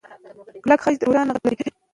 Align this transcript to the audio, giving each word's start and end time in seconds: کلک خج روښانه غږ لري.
کلک 0.63 0.79
خج 0.83 0.95
روښانه 1.05 1.31
غږ 1.43 1.43
لري. 1.49 1.67